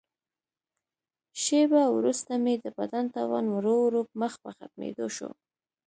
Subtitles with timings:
[1.43, 5.29] شیبه وروسته مې د بدن توان ورو ورو مخ په ختمېدو شو.